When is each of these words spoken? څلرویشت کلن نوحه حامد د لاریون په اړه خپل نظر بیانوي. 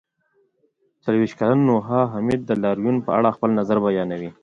څلرویشت 1.03 1.35
کلن 1.39 1.59
نوحه 1.69 2.01
حامد 2.11 2.39
د 2.45 2.51
لاریون 2.63 2.95
په 3.05 3.11
اړه 3.17 3.35
خپل 3.35 3.49
نظر 3.59 3.77
بیانوي. 3.85 4.29